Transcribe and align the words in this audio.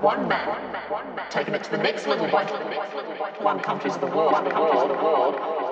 one 0.00 0.26
man, 0.26 1.30
taking 1.30 1.54
it 1.54 1.62
to 1.64 1.70
the 1.70 1.78
next 1.78 2.06
level 2.06 2.28
by 2.28 2.44
one 3.40 3.60
country's 3.60 3.96
the 3.98 4.06
world, 4.06 4.32
one 4.32 4.50
country's 4.50 4.88
the 4.88 4.94
world. 4.94 5.69